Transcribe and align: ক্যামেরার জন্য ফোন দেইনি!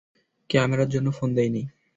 ক্যামেরার 0.49 0.89
জন্য 0.93 1.07
ফোন 1.17 1.29
দেইনি! 1.37 1.61